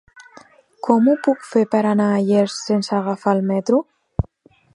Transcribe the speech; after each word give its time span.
Com 0.87 1.09
ho 1.11 1.13
puc 1.27 1.45
fer 1.49 1.63
per 1.75 1.81
anar 1.91 2.07
a 2.15 2.25
Llers 2.31 2.57
sense 2.71 2.97
agafar 3.03 3.37
el 3.39 3.45
metro? 3.53 3.85